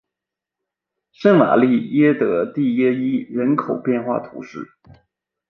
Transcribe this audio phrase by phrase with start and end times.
[1.11, 4.71] 圣瓦利耶德蒂耶伊人口变化图示